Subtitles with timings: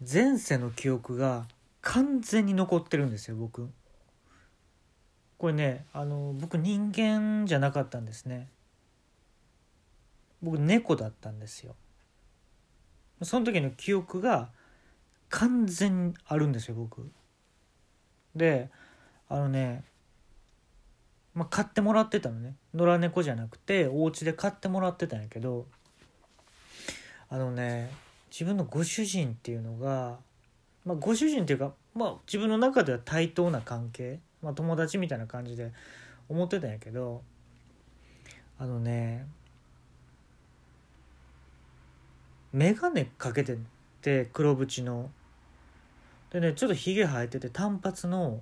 [0.00, 1.46] 前世の記憶が
[1.80, 3.68] 完全に残ってるんですよ僕。
[5.38, 8.48] これねあの僕人間じゃなかったんですね。
[10.42, 11.74] 僕猫だったんですよ。
[13.22, 14.50] その時の記憶が
[15.30, 17.10] 完全にあるんですよ僕。
[18.36, 18.70] で
[19.28, 19.82] あのね
[21.34, 22.54] まあ買ってもらってたのね。
[22.72, 25.66] 野良猫じゃなくてお家で買ってもらってたんやけど
[27.28, 27.90] あのね
[28.30, 30.18] 自分のご主人っていうのが
[30.84, 35.72] まあご主人っていうかまあ自分の中では対等な関係まあ、友達みたいな感じで
[36.28, 37.22] 思ってたんやけど
[38.58, 39.26] あのね
[42.52, 43.58] 眼鏡かけて
[44.00, 45.10] て黒縁の。
[46.30, 48.40] でねちょっとひげ生えてて短髪の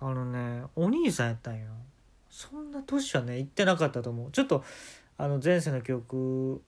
[0.00, 1.66] あのねお兄さんやったんよ。
[2.30, 4.30] そんな年はね行ってなかったと思う。
[4.32, 4.64] ちょっと
[5.18, 6.62] あの前世の記憶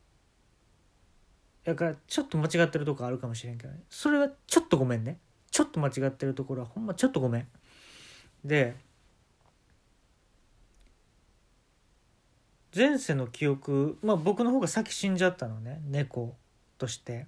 [1.65, 5.19] やからちょっと間違ってるとこあるかもしれんけど、ね、それはちょっとごめんね。
[5.51, 7.49] ちょっと間違ってるところはほんまちょっとごめん。
[8.45, 8.75] で
[12.75, 15.81] 前世の記憶まあ僕の方が先死んじゃったのね。
[15.85, 16.35] 猫
[16.79, 17.27] として。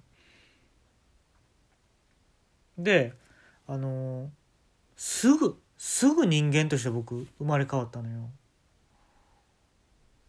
[2.77, 3.13] で
[3.67, 4.29] あのー、
[4.97, 8.29] すぐすぐ人間として僕生まれ変わったのよ。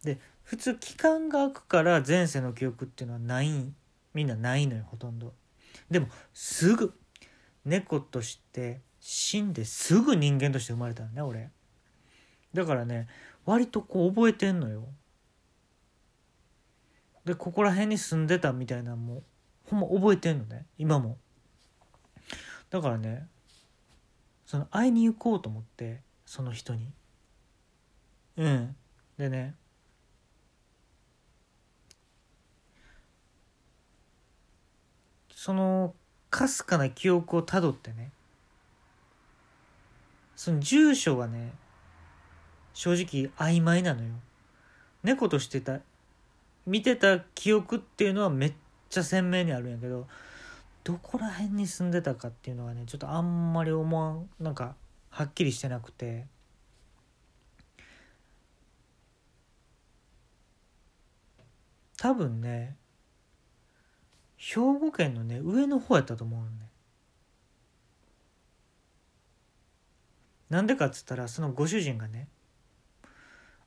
[0.03, 3.73] で普通期間が空くから前世の記憶っていうのはない
[4.17, 5.31] みんなないのよほとんど。
[5.91, 6.91] でもすぐ
[7.65, 11.51] 猫として死んですぐ人間として生まれたんね俺。
[12.51, 13.07] だからね
[13.45, 14.87] 割とこう覚えてんのよ。
[17.25, 19.21] でここら辺に住んでたみたいなのも
[19.65, 21.19] ほんま覚えてんのね今も。
[22.71, 23.27] だからね
[24.47, 26.91] その会いに行こうと思ってその人に。
[28.37, 28.75] うん。
[29.19, 29.53] でね
[35.47, 35.93] その
[36.29, 38.11] かすかな記憶をたどってね
[40.35, 41.53] その住所はね
[42.73, 44.09] 正直曖昧なのよ。
[45.03, 45.79] 猫としてた
[46.65, 48.53] 見てた記憶っていうのはめっ
[48.89, 50.05] ちゃ鮮明にあるんやけど
[50.83, 54.75] どこら辺に住んでたかっていうのはねちょっとあんまり思わんなんか
[55.09, 56.25] はっきりしてなくて。
[61.95, 62.75] 多分ね
[64.37, 66.51] 兵庫県のね上の方やったと思うのね
[70.49, 72.27] なんでかっつったらそのご主人がね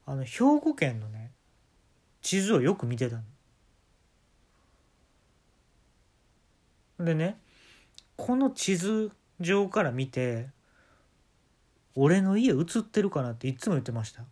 [0.06, 1.32] あの兵庫県のね
[2.22, 3.16] 地図をよく見てた
[6.98, 7.04] の。
[7.04, 7.38] でね
[8.16, 9.10] この地図
[9.40, 10.48] 上から見て
[11.94, 14.22] 俺の家映ってるかなっていつも言ってました。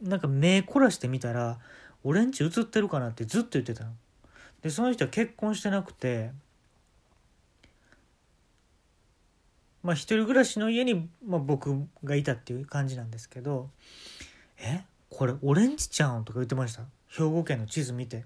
[0.00, 1.58] なんか目凝らしてみたら
[2.04, 3.08] 俺んち映ってるかな？
[3.08, 3.92] ってずっと言ってたの。
[4.62, 6.30] でその人は結婚してなくて
[9.82, 13.70] まあ一人暮らしの家に、まあ、僕がいたっていう感じなんですけど
[14.58, 14.84] 「え？
[15.10, 16.82] これオレンジちゃん?」とか言ってました。
[17.08, 18.24] 兵庫県の地図見て。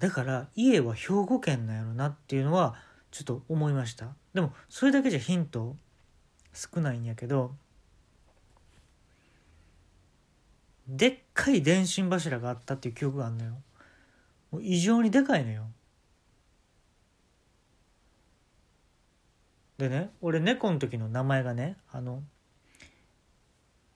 [0.00, 2.74] だから家は兵庫県なんやろなっていうのは
[3.12, 4.08] ちょっと思いました。
[4.34, 5.76] でもそれだけじゃヒント
[6.52, 7.54] 少ないんやけど
[10.92, 13.52] でっかい電信柱があったっていう記憶があるのよ。
[14.50, 15.64] もう異常にでかいのよ。
[19.78, 22.22] でね俺猫の時の名前がねあの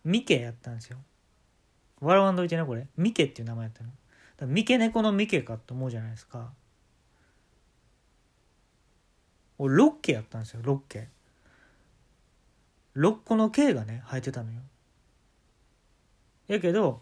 [0.05, 0.97] ミケやったんですよ。
[2.01, 2.87] 笑わんといてねこれ。
[2.97, 3.91] ミケっていう名前やったの。
[4.39, 6.51] だミケ猫のミケかと思うじゃないですか。
[9.59, 11.09] 俺ロッケやったんですよロッケ。
[12.97, 14.63] 6個の毛がね生えてたのよ。
[16.49, 17.01] やけど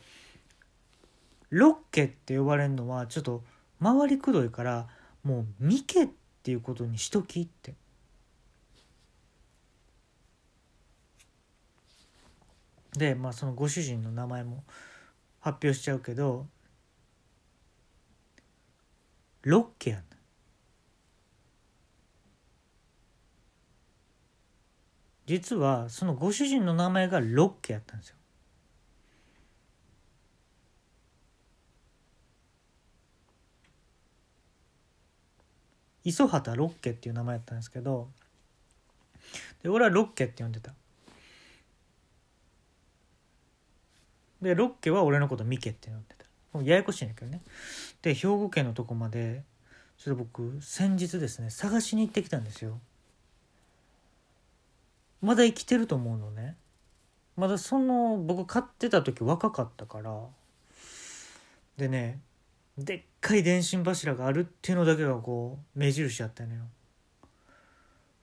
[1.51, 3.45] ロッケって呼ばれるのはちょっと
[3.83, 4.89] 回りくどいから
[5.23, 6.09] もうミケっ
[6.43, 7.75] ていうことにしときって。
[12.97, 14.63] でまあそのご主人の名前も
[15.41, 16.47] 発表しちゃうけど
[19.43, 20.05] ロッケやん。
[25.27, 28.17] 実はそのご主人の名前がロッケやったんですよ。
[36.05, 38.09] 磯畑ロッケっていう名前やったんですけど
[39.63, 40.73] で俺はロッケって呼んでた。
[44.43, 46.63] でロッケは俺のことミケって呼んでた。
[46.63, 47.41] ややこしいんだけどね。
[48.03, 49.43] で兵庫県のとこまで
[49.97, 52.79] ちょっと僕先日ですね探しに行ってきたんですよ。
[55.23, 56.57] まだ生きてると思うのね。
[57.37, 60.21] まだその僕買ってた時若かったから。
[61.79, 62.21] でね
[62.77, 66.63] でっかい電信柱があるっていうのだけがこう目印やったのよ。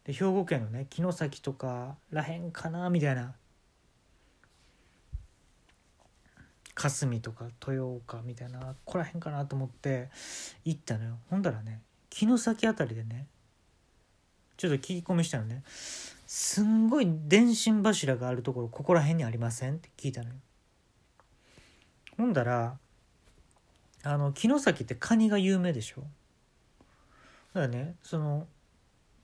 [0.04, 3.34] で兵庫県のね城崎とからへんかなみたいな。
[6.74, 10.10] 霞とか豊岡みたいなここらへんかなと思って
[10.66, 11.18] 行ったのよ。
[11.30, 13.28] ほんだらね城崎あたりでね
[14.58, 15.64] ちょっと聞き込みしたのね。
[16.28, 20.36] すんごい電信柱があるところここら辺にありませんって聞いたのよ。
[22.18, 22.78] ほんだら
[24.04, 26.02] あの城崎ってカニが有名でしょ？
[26.02, 27.96] だからね。
[28.04, 28.48] その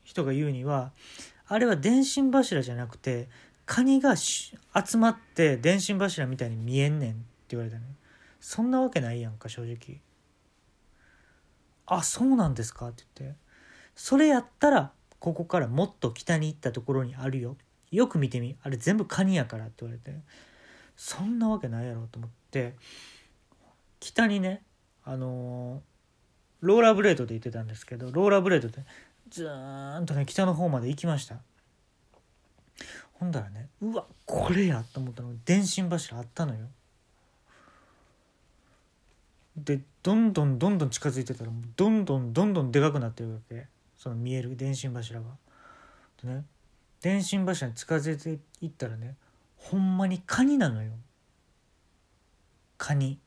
[0.04, 0.92] 人が言うには
[1.48, 3.30] あれは電信柱じゃなくて
[3.66, 4.56] カニが集
[4.98, 7.84] まって電信柱みたいに見えんねんって言われたね。
[8.40, 10.00] そんなわけないやんか正直。
[11.86, 12.90] あそうなんですか？
[12.90, 13.38] って言って。
[13.96, 17.58] それやったらここからもっと北に行ったところにあるよ。
[17.90, 18.56] よく見てみ。
[18.62, 20.18] あれ全部カニやからって言われて。
[20.96, 22.76] そんなわけないやろと思って。
[24.00, 24.62] 北にね
[25.08, 25.82] あの、
[26.62, 28.84] ローラーブレードで行ってたんですけどローラーブレードで
[29.30, 31.38] ずーんとね北の方まで行きました
[33.14, 36.68] ほんだらねうわこれやと思ったの電信柱あったのよ
[39.56, 43.68] でどんどんどんどん近づいてたらどんどんどんどんでかくなってるわけ
[43.98, 45.26] その見える電信柱が。
[46.24, 46.46] でね
[47.02, 49.16] 電信柱に近づいていったらね
[49.58, 50.92] ほんまにカニなのよ。
[52.78, 53.18] カニ。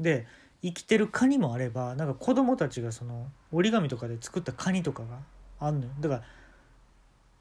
[0.00, 0.26] で
[0.62, 5.18] 生きてるカニもあればなんか子供たちがその折り紙とかで作ったカニとかが
[5.60, 5.92] あんのよ。
[6.00, 6.22] だから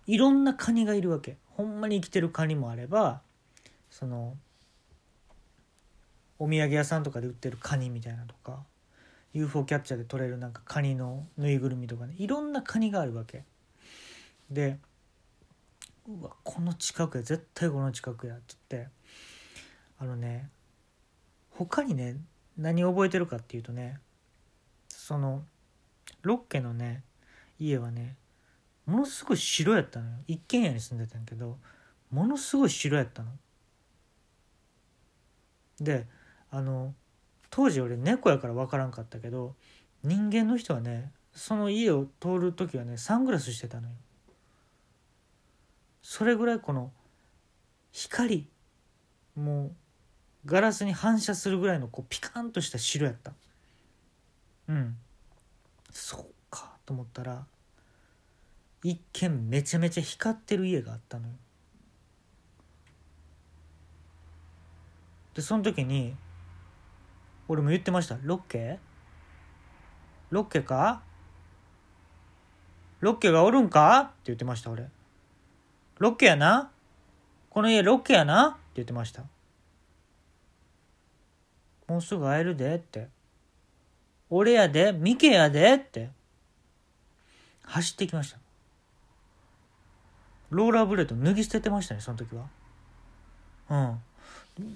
[0.07, 1.37] いろんなカニがいるわけ。
[1.51, 3.21] ほんまに生きてるカニもあれば
[3.89, 4.37] その
[6.37, 8.63] お土産屋さんとかで売ってるカニみたいなとか
[9.33, 13.43] UFO キャッチャーで取れるなんかカニのぬいぐるみとかねいろんなカニがあるわけ。
[14.51, 14.79] で
[16.07, 18.89] うわこの近くや絶対この近くやって言って
[19.97, 20.49] あのね
[21.49, 22.17] 他にね
[22.57, 23.99] 何を覚えてるかっていうとね
[24.87, 25.43] その
[26.21, 27.03] ロッケのね
[27.59, 28.15] 家はね
[28.85, 30.11] ものすごい白やったのよ。
[30.27, 31.57] 一軒家に住んでたんやけど
[32.11, 33.29] ものすごい白やったの。
[35.81, 36.07] で
[36.51, 36.93] あの
[37.49, 39.55] 当時俺猫やから分からんかったけど
[40.03, 43.93] 人間の人はねその家を通る時はねサングラスしてたのよ。
[46.01, 46.91] それぐらいこの
[47.91, 48.47] 光
[49.35, 49.71] もう
[50.45, 53.33] ガラスに反射するぐらいのこうピカンとした白やった
[54.69, 54.97] うん。
[55.91, 57.45] そうかと思ったら
[58.83, 61.33] 一見めちゃめちゃ光ってる家があったのよ。
[65.33, 66.15] でその時に
[67.47, 68.79] 俺も言ってました「ロッケ？
[70.29, 71.01] ロッケか？
[72.99, 74.89] ロッケがおるんか?」って言ってました俺
[75.99, 76.71] 「ロッケやな？
[77.49, 79.23] この家ロッケやな?」って言ってました。
[81.87, 83.07] もうすぐ会えるでって。
[84.29, 86.09] 俺やでミケやでって。
[87.63, 88.37] 走ってきました。
[90.49, 92.47] ローラーブレード脱ぎ捨ててましたねその時は。
[93.69, 94.01] うん。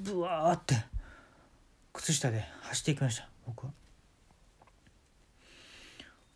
[0.03, 0.75] ブワーって
[1.93, 3.71] 靴下で走っていきました僕は。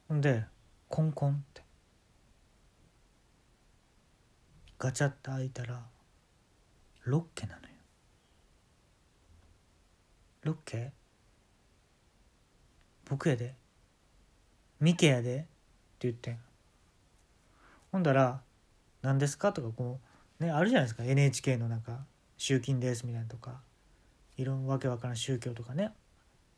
[0.08, 0.44] ほんで
[0.90, 1.62] コンコンって。
[4.80, 5.81] ガチャッと開いたら
[7.06, 7.73] ロッケなのよ。
[10.44, 10.92] ロッケ
[13.10, 13.56] 僕やで。
[14.79, 15.38] ミケやで。
[15.38, 15.48] って
[16.01, 16.38] 言って
[17.91, 18.41] ほんだら
[19.01, 20.01] 「何ですか?」とかこ
[20.39, 21.03] うねあるじゃないですか。
[21.03, 22.06] NHK のなんか
[22.38, 23.62] 「集金です」みたいなとか。
[24.36, 25.91] いろんなわけわからん宗教とかね。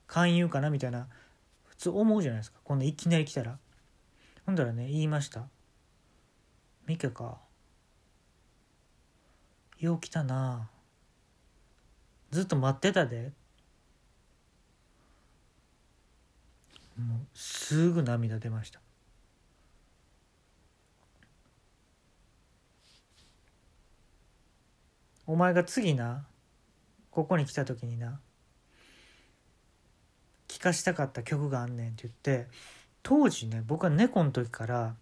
[0.08, 0.70] 勧誘かな？
[0.70, 1.10] みたいな。
[1.66, 2.60] 普通思うじゃないですか。
[2.64, 3.60] こんないきなり来たら。
[4.46, 5.50] ほんだらね言いました
[6.88, 7.42] 「ミケか。
[9.78, 10.72] よう来たな。
[12.32, 13.34] ずっと待ってたで」
[16.98, 18.80] もうすぐ涙出ました。
[25.28, 26.26] お前が次な
[27.10, 28.20] ここに来た時にな
[30.48, 32.48] 聴かしたかった曲があんねんって言って
[33.02, 34.96] 当時ね僕は猫の時から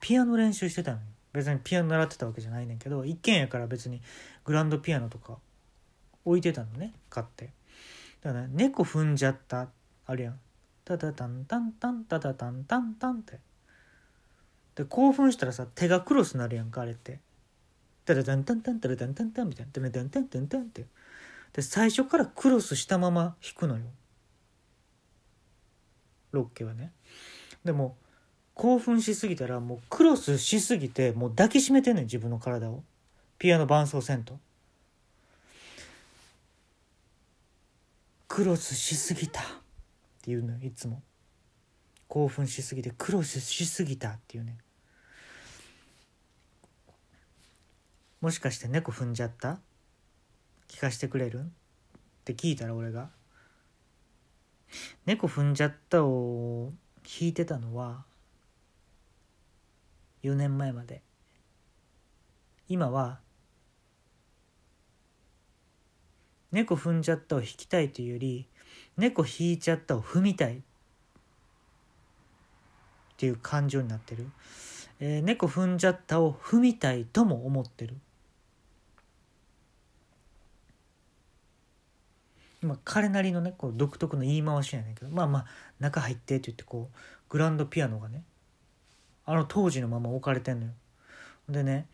[0.00, 1.02] ピアノ練習してたのよ。
[1.32, 4.00] 別にピアノ習ってたわけじゃないねんけど一軒家から別に
[4.44, 5.38] グランドピアノとか
[6.24, 7.50] 置いてたのね買って。
[8.22, 9.68] だから、ね、猫踏んじゃった
[10.06, 10.40] あるやん。
[10.84, 13.40] タタタンタンタンタタタンタンタンって。
[14.76, 17.20] で興奮したらさ手がクロスなるやんかあれって。
[18.04, 19.72] タタタンタンタンタタタンタンタンみたいな。
[19.72, 20.86] タタタンタンタンタンって。
[21.52, 23.84] で最初からクロスしたまま弾くのよ。
[26.30, 26.92] ロッケはね。
[27.64, 27.96] でも
[28.54, 32.84] 興奮しすぎたらもうクロスしすぎてもう抱きしめてんねん自分の体を。
[33.38, 34.38] ピアノ伴奏せんと。
[38.28, 39.42] クロスしすぎた」
[40.26, 41.02] って言うのよいつも。
[42.08, 44.58] 興奮しすぎてクロスしすぎたっていうね。
[48.20, 49.60] もしかして猫踏んじゃった？
[50.66, 51.40] 聞かしてくれる？
[51.40, 51.42] っ
[52.24, 53.10] て聞いたら俺が。
[55.04, 56.72] 猫踏んじゃったを
[57.04, 58.04] 弾いてたのは
[60.24, 61.02] 4年前まで。
[62.68, 63.20] 今は
[66.52, 68.46] 猫踏んじゃったを弾きたいというより
[68.96, 70.62] 猫引いちゃったを踏みたい。
[73.16, 74.26] っていう感情になってる、
[75.00, 77.96] えー、猫踏んじゃったを踏みたいとも思ってる。
[82.62, 85.46] 今彼なりのねこう独特の言い回しやねんけどまあまあ
[85.78, 86.96] 中入ってって言ってこう
[87.28, 88.22] グランドピアノがね
[89.24, 90.72] あの当時のまま置かれてんのよ。
[91.48, 91.86] でね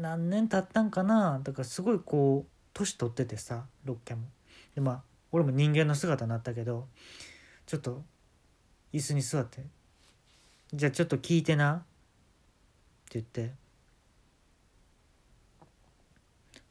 [0.00, 4.22] 何年経ったんかなだからすごいこう年取っててさロッケも。
[4.74, 6.88] でまあ俺も人間の姿になったけど
[7.66, 8.02] ちょっと
[8.92, 9.62] 椅子に座って
[10.72, 11.78] 「じゃあちょっと聞いてな」っ
[13.10, 13.54] て言って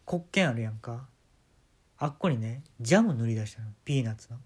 [0.05, 1.08] 黒鍵あるやんか
[1.98, 4.39] あっこにねジャム塗り出したのピーナッツの。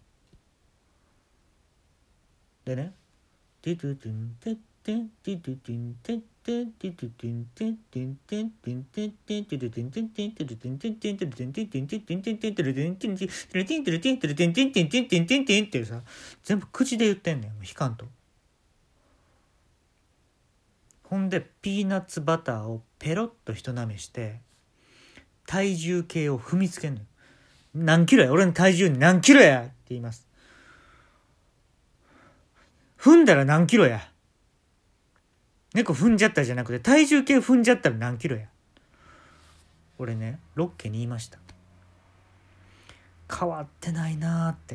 [2.66, 2.94] でね
[3.62, 6.22] 「ティトゥトゥンテッテンティトゥトゥンテッ
[15.66, 16.02] ってさ
[16.44, 18.06] 全部口で言ってんねん弾かんと。
[21.04, 24.42] ほんでピーナッツバターをペロッと人なめして
[25.46, 27.06] 体重計を踏みつけんのよ。
[27.74, 30.28] 何キロや俺の体重何キロやって言います。
[33.00, 34.12] 踏んだら何キロや
[35.76, 38.48] 猫踏んじゃったじゃなくて体重計踏んじゃったら何キロや？
[40.00, 41.38] 俺ねロッケに言いました。
[43.30, 44.74] 変わってないなーって。